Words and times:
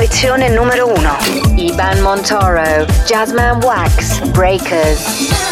Selezione 0.00 0.48
numero 0.48 0.86
1. 0.86 1.56
Iban 1.56 2.00
Montoro, 2.00 2.86
Jasmine 3.04 3.58
Wax, 3.62 4.18
Breakers. 4.30 5.49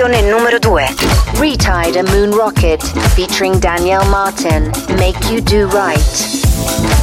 Selezione 0.00 0.30
numero 0.30 0.58
2. 0.58 0.94
Re-Tide 1.34 1.98
a 1.98 2.02
Moon 2.04 2.30
Rocket 2.30 2.82
featuring 3.12 3.58
Danielle 3.58 4.08
Martin. 4.08 4.70
Make 4.96 5.30
You 5.30 5.42
Do 5.42 5.68
Right. 5.68 6.99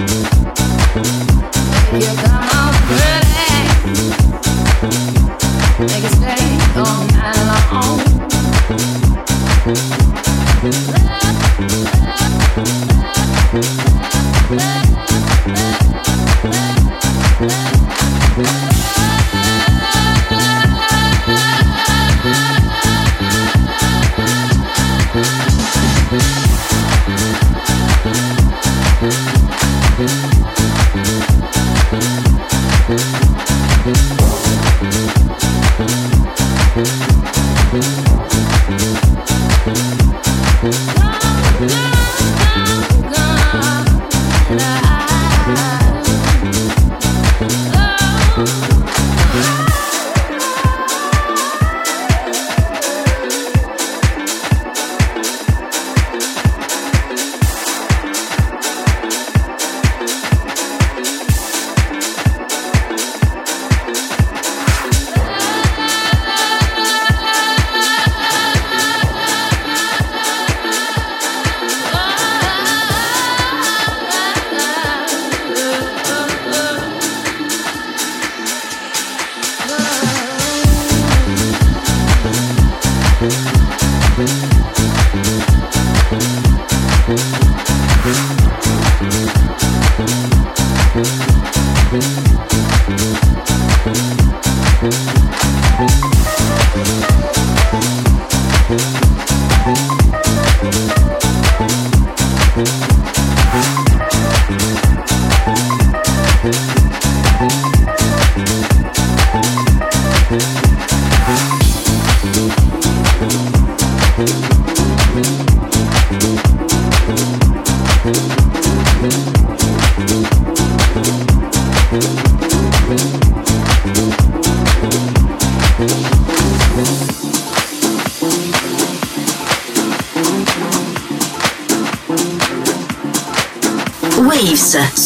Make 0.00 0.08
it 6.04 6.12
stay 6.12 6.44
all 6.76 7.04
night 7.08 7.36
long. 10.96 11.09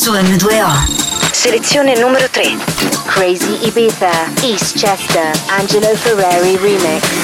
Su 0.05 0.12
M2O. 0.12 1.33
Selezione 1.33 1.95
numero 1.95 2.29
3. 2.29 2.59
Crazy 3.06 3.59
Ibiza, 3.62 4.11
East 4.43 4.77
Chester, 4.77 5.31
Angelo 5.47 5.97
Ferreri 5.97 6.59
Remix. 6.59 7.24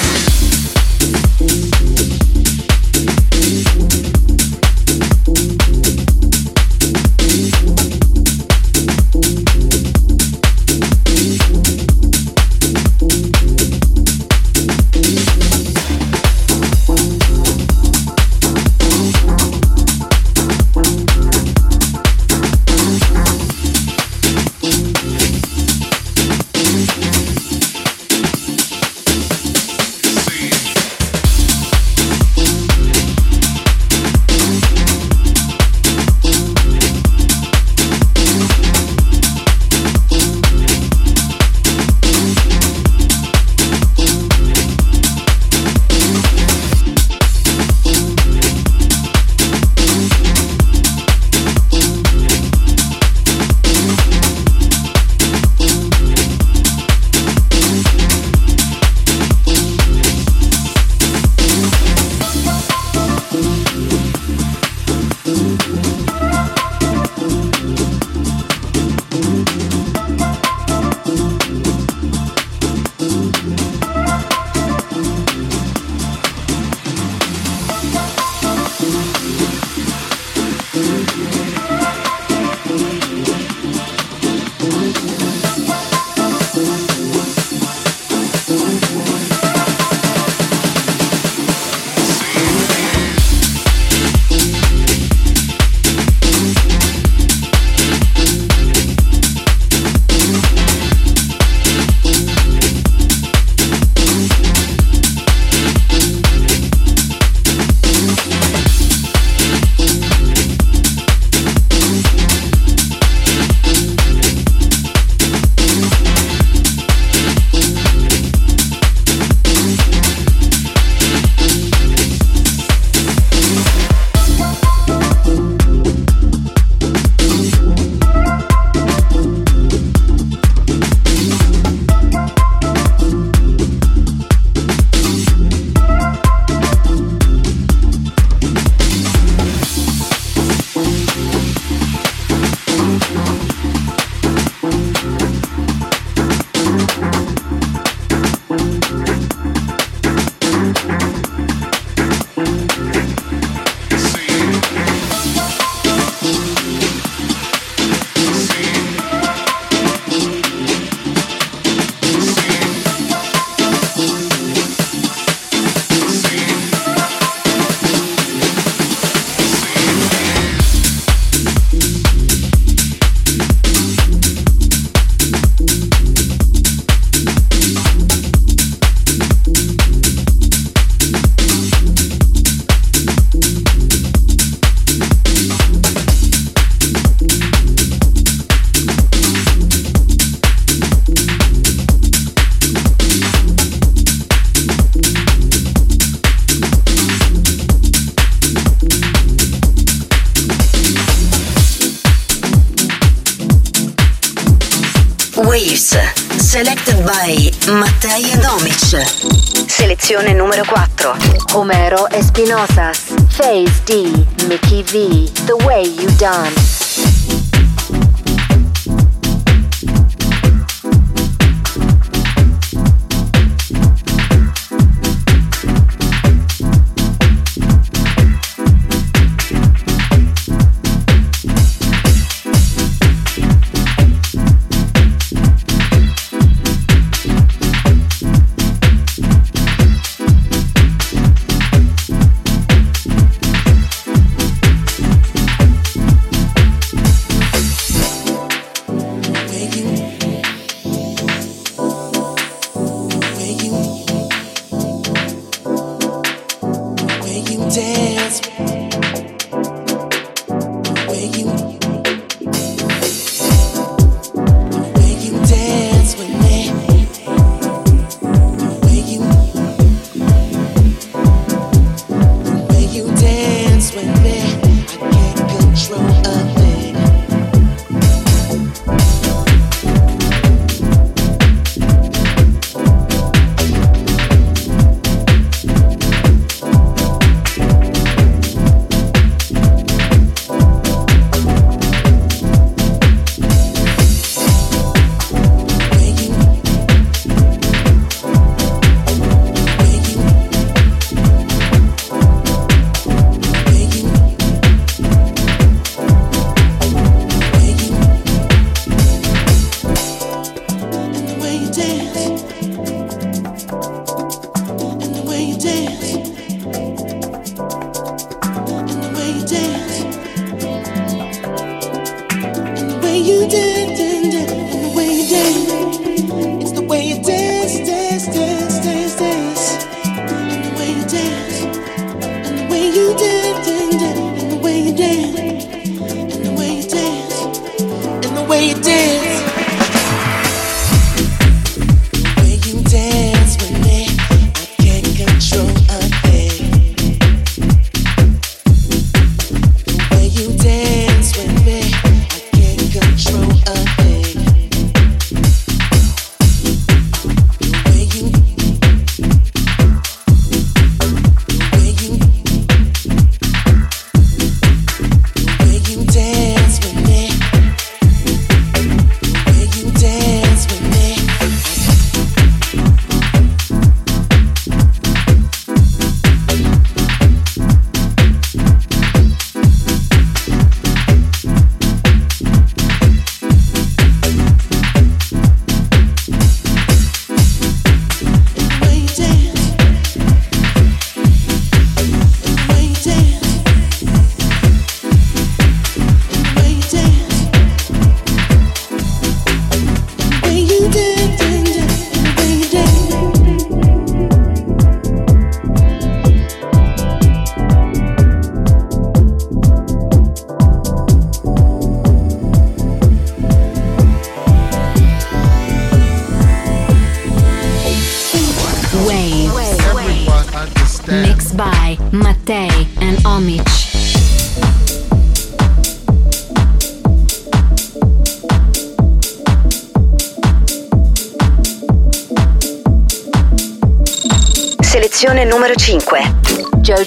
Selezione 210.11 210.35
numero 210.35 210.65
4. 210.65 211.15
Homero 211.53 212.09
Espinosas. 212.11 213.13
Phase 213.29 213.81
D. 213.85 214.27
Mickey 214.49 214.83
V. 214.83 215.31
The 215.47 215.55
Way 215.65 215.87
You 215.87 216.11
Dance. 216.17 216.80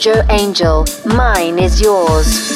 Jojo 0.03 0.29
Angel, 0.29 0.85
Mine 1.05 1.59
is 1.59 1.79
Yours. 1.79 2.52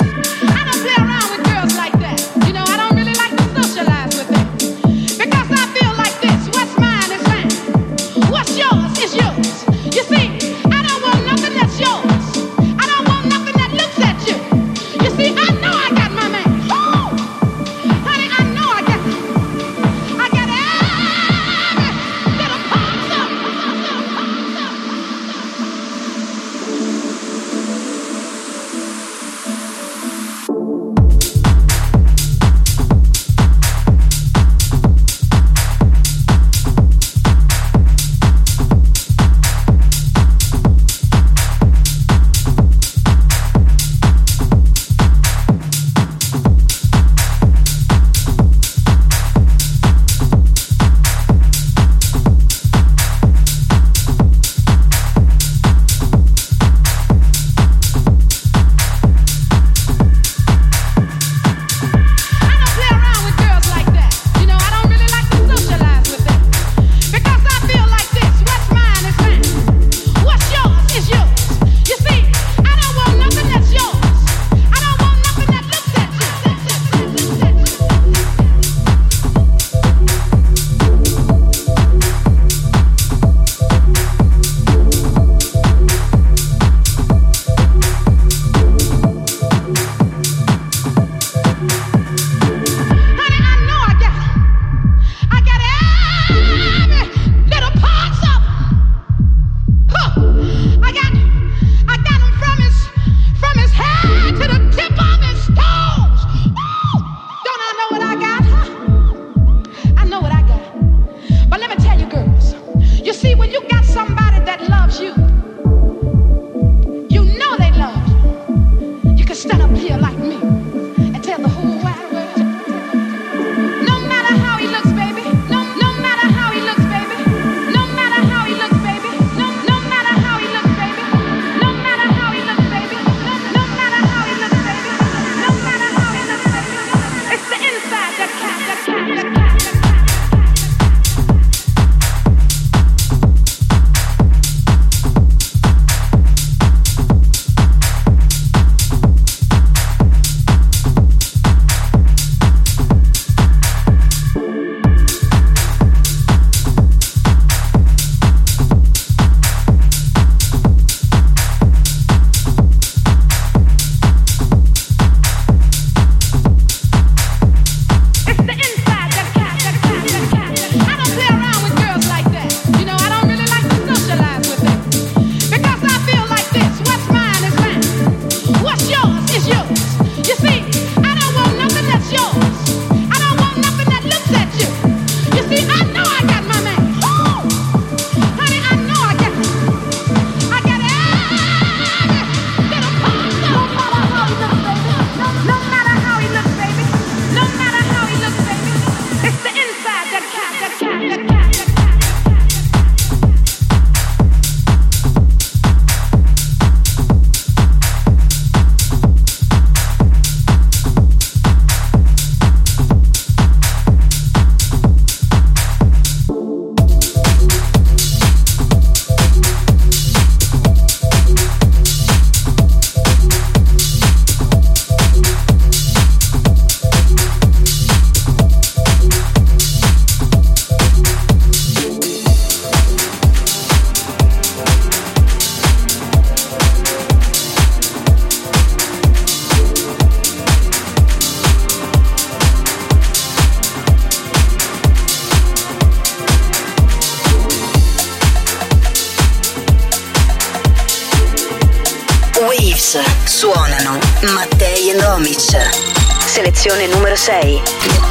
6. 257.28 257.60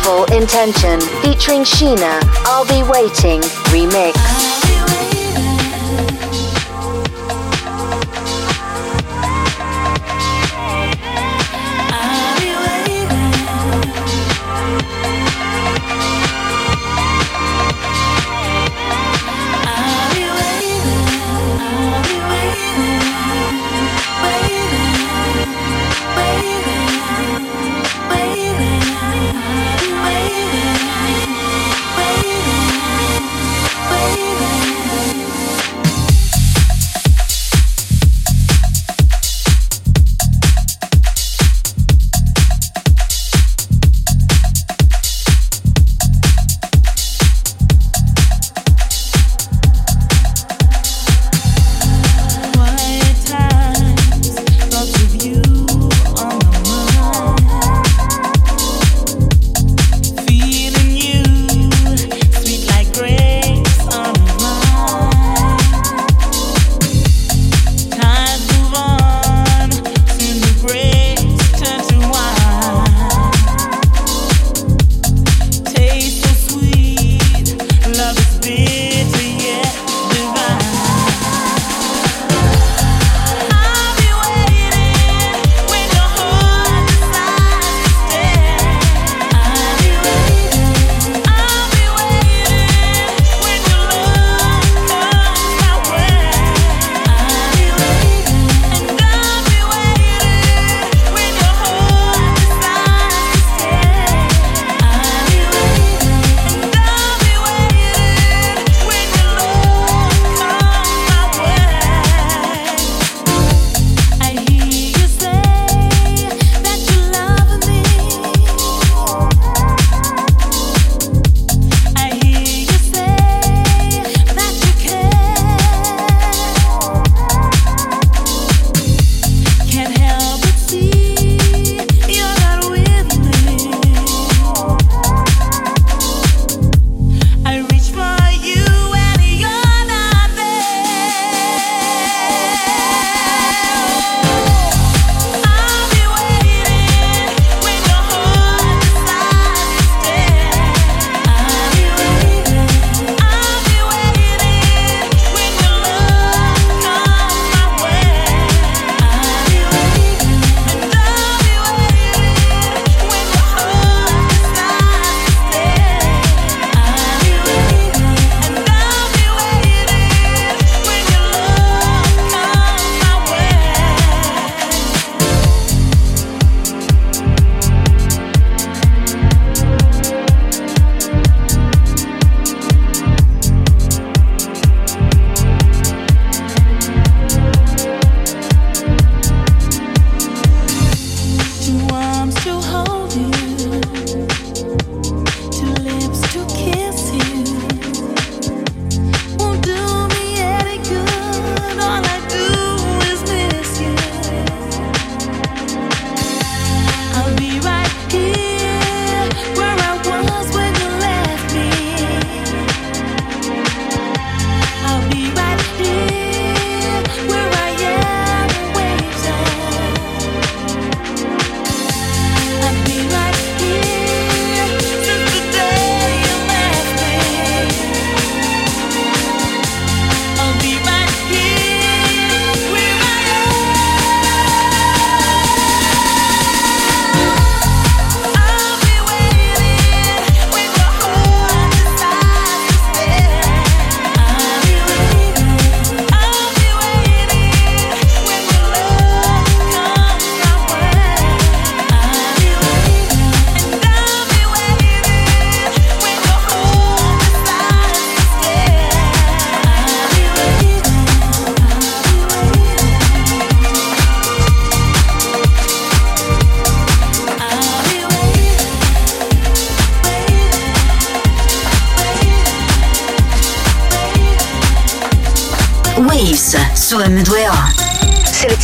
Full 0.04 0.24
Intention 0.26 1.00
featuring 1.22 1.62
Shena. 1.64 2.20
I'll 2.44 2.66
be 2.66 2.82
waiting. 2.82 3.40
Remix. 3.72 4.15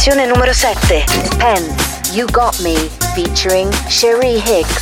Selezione 0.02 0.26
numero 0.26 0.52
7. 0.52 1.04
Pence, 1.36 2.10
You 2.10 2.26
Got 2.26 2.58
Me, 2.58 2.74
featuring 3.14 3.70
Sheree 3.86 4.40
Hicks. 4.40 4.81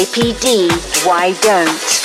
KPD, 0.00 0.70
Why 1.04 1.32
Don't? 1.42 1.99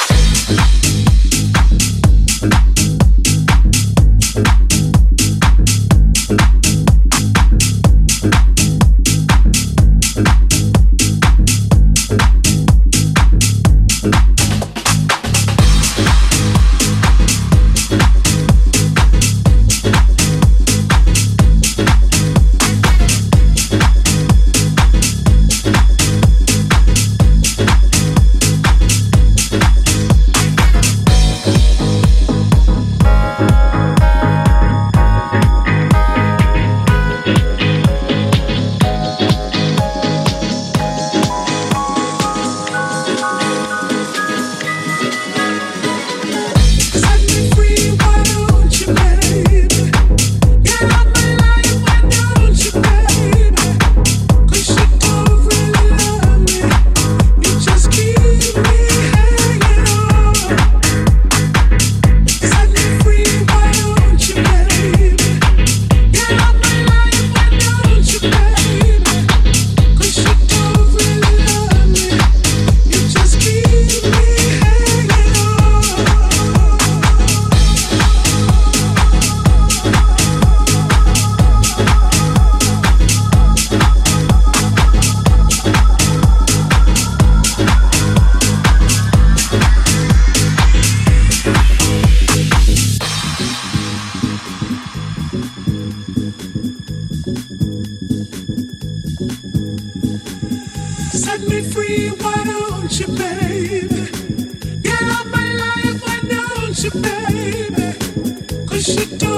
Su 108.80 109.35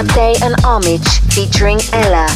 Mattei 0.00 0.32
and 0.42 0.54
Omich 0.64 1.20
featuring 1.30 1.78
Ella 1.92 2.26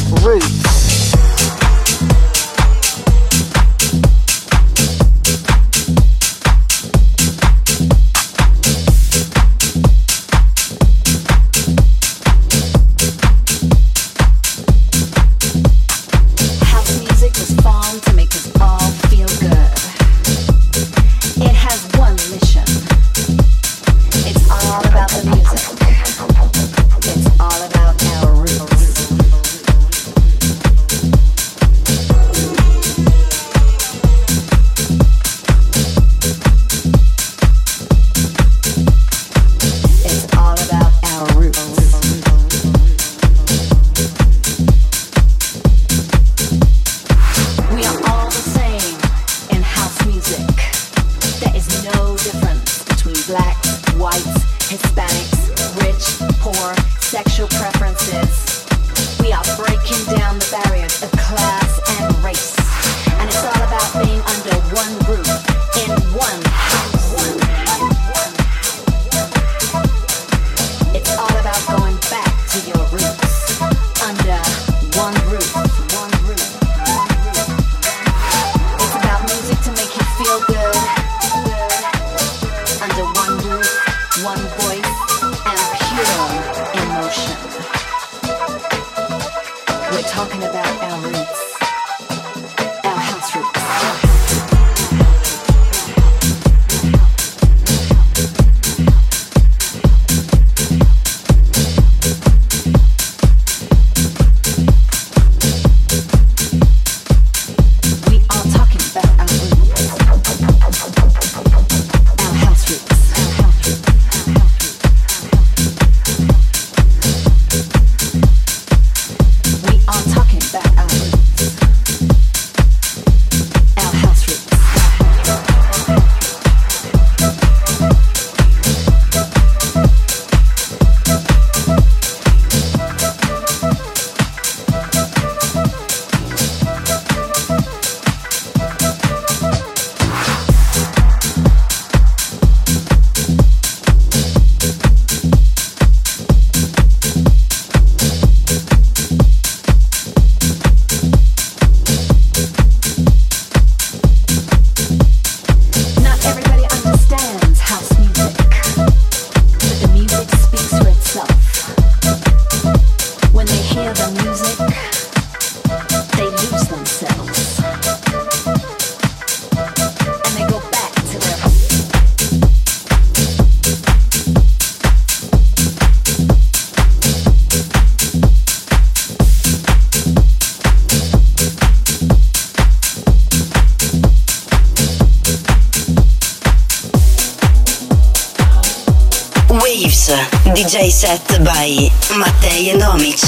DJ 190.55 190.89
set 190.89 191.19
by 191.43 191.89
Mattei 192.17 192.69
and 192.69 192.81
Omic. 192.81 193.19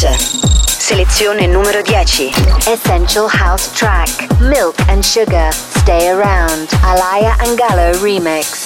Selezione 0.66 1.46
numero 1.46 1.82
10. 1.82 2.32
Essential 2.72 3.28
House 3.28 3.70
Track. 3.74 4.10
Milk 4.40 4.80
and 4.88 5.04
Sugar. 5.04 5.52
Stay 5.52 6.08
Around. 6.08 6.70
Alaya 6.84 7.36
Angalo 7.40 7.92
Remix. 8.00 8.57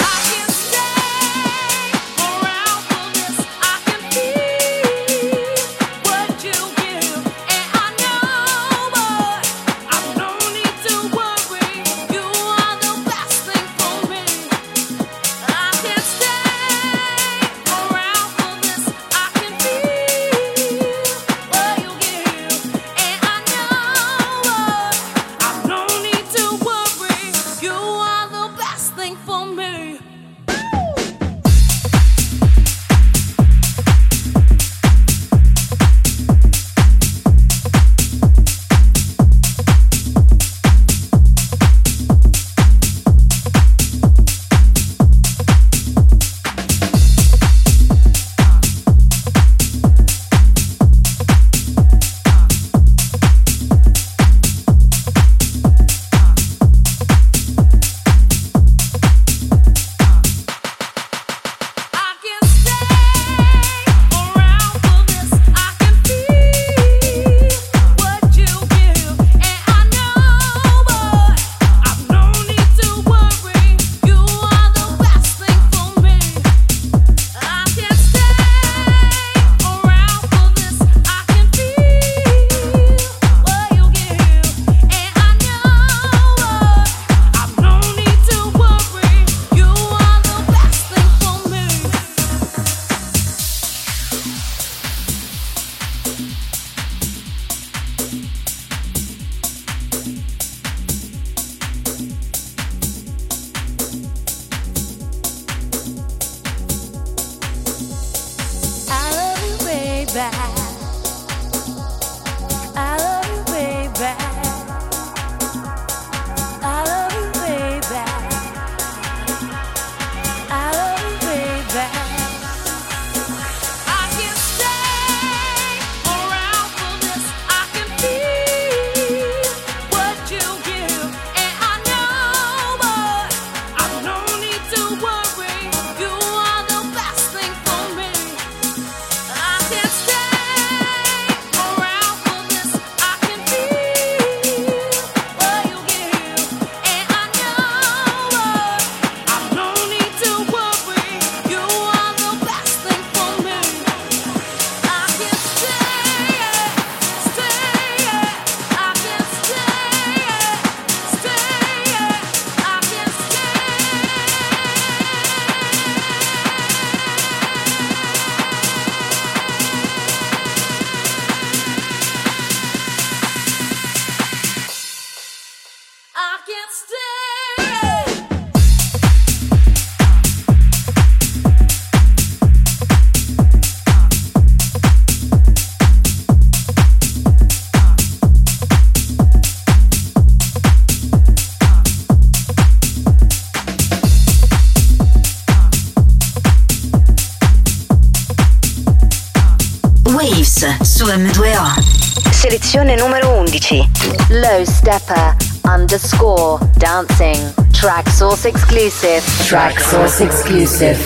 Numero 203.71 203.87
11. 204.29 204.41
Low 204.41 204.63
Steppa 204.65 205.35
underscore 205.65 206.59
dancing. 206.77 207.37
Traxsource 207.71 208.45
exclusive. 208.45 209.23
Traxsource 209.47 210.19
exclusive. 210.25 210.97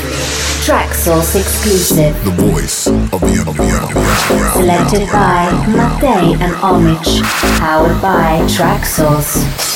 Traxsource 0.65 1.35
exclusive. 1.35 2.15
The 2.25 2.31
voice 2.31 2.87
of 2.87 3.21
the 3.21 3.45
underground. 3.45 3.91
Selected 4.53 5.07
by 5.11 5.51
Mattei 5.67 6.33
and 6.43 6.53
Omich. 6.55 7.21
Powered 7.59 8.01
by 8.01 8.45
Track 8.47 8.85
Source. 8.85 9.74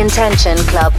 Intention 0.00 0.56
Club 0.70 0.89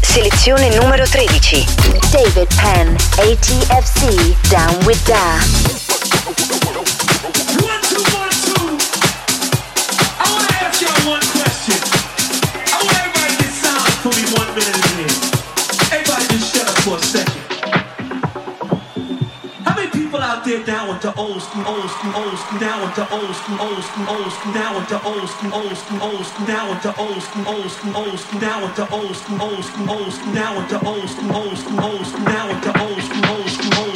Selezione 0.00 0.74
numero 0.74 1.04
13. 1.04 1.66
David 2.10 2.48
Penn, 2.54 2.96
ATFC, 3.18 4.34
Down 4.48 4.74
with 4.86 4.98
Da. 5.04 5.49
old 21.70 21.88
school, 21.90 22.12
old 22.16 22.38
school, 22.38 22.60
now 22.60 22.82
into 22.84 23.04
old 23.14 23.34
school, 23.36 23.60
old 23.60 23.84
school, 23.84 24.08
old 24.08 24.32
school, 24.32 24.52
now 24.52 24.78
into 24.78 25.02
old 25.04 25.28
school, 25.28 25.54
old 25.54 25.76
school, 25.76 26.02
old 26.02 26.26
school, 26.26 26.46
now 26.46 26.72
into 26.72 26.90
old 26.98 27.22
school, 27.22 27.46
old 27.46 27.70
school, 27.70 27.96
old 27.96 28.18
school, 28.18 28.40
now 28.40 28.64
into 28.66 28.84
old 28.92 29.14
school, 29.14 29.42
old 29.42 29.64
school, 29.64 29.90
old 29.90 30.12
school, 30.12 30.32
now 30.32 30.58
into 30.58 30.86
old 30.86 31.08
school, 31.08 31.32
old 31.32 31.58
school, 31.58 31.80
old 31.80 32.06
school, 32.06 32.24
now 32.24 32.50
into 32.50 32.80
old 32.82 33.02
school, 33.02 33.24
old 33.30 33.48
school, 33.48 33.74
old 33.74 33.78
school. 33.78 33.89